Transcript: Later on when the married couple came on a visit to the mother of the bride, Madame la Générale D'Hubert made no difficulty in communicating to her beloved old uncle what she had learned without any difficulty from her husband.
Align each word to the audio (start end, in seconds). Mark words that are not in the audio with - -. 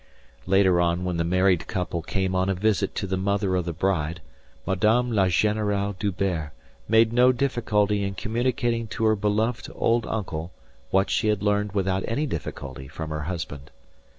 Later 0.47 0.81
on 0.81 1.03
when 1.05 1.17
the 1.17 1.23
married 1.23 1.67
couple 1.67 2.01
came 2.01 2.33
on 2.33 2.49
a 2.49 2.55
visit 2.55 2.95
to 2.95 3.05
the 3.05 3.17
mother 3.17 3.55
of 3.55 3.65
the 3.65 3.71
bride, 3.71 4.19
Madame 4.65 5.11
la 5.11 5.25
Générale 5.27 5.93
D'Hubert 5.99 6.53
made 6.87 7.13
no 7.13 7.31
difficulty 7.31 8.03
in 8.03 8.15
communicating 8.15 8.87
to 8.87 9.05
her 9.05 9.15
beloved 9.15 9.67
old 9.75 10.07
uncle 10.07 10.51
what 10.89 11.11
she 11.11 11.27
had 11.27 11.43
learned 11.43 11.73
without 11.73 12.03
any 12.07 12.25
difficulty 12.25 12.87
from 12.87 13.11
her 13.11 13.21
husband. 13.25 13.69